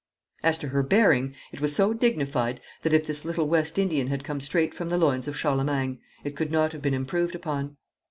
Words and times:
As 0.41 0.57
to 0.57 0.69
her 0.69 0.81
bearing, 0.81 1.35
it 1.51 1.61
was 1.61 1.75
so 1.75 1.93
dignified, 1.93 2.59
that 2.81 2.91
if 2.91 3.05
this 3.05 3.23
little 3.23 3.47
West 3.47 3.77
Indian 3.77 4.07
had 4.07 4.23
come 4.23 4.41
straight 4.41 4.73
from 4.73 4.89
the 4.89 4.97
loins 4.97 5.27
of 5.27 5.37
Charlemagne, 5.37 5.99
it 6.23 6.35
could 6.35 6.49
not 6.49 6.71
have 6.71 6.81
been 6.81 6.95
improved 6.95 7.35
upon. 7.35 7.77